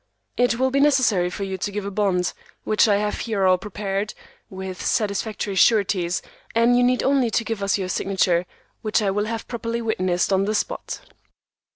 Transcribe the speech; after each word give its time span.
It 0.35 0.55
will 0.57 0.71
be 0.71 0.79
necessary 0.79 1.29
for 1.29 1.43
you 1.43 1.59
to 1.59 1.71
give 1.71 1.85
a 1.85 1.91
bond, 1.91 2.33
which 2.63 2.87
I 2.87 2.95
have 2.95 3.19
here 3.19 3.45
all 3.45 3.59
prepared, 3.59 4.15
with 4.49 4.83
satisfactory 4.83 5.53
sureties, 5.53 6.23
and 6.55 6.75
you 6.75 6.83
need 6.83 7.03
only 7.03 7.29
give 7.29 7.61
us 7.61 7.77
your 7.77 7.87
signature, 7.89 8.47
which 8.81 9.03
I 9.03 9.11
will 9.11 9.25
have 9.25 9.47
properly 9.47 9.79
witnessed 9.79 10.33
on 10.33 10.45
the 10.45 10.55
spot." 10.55 11.01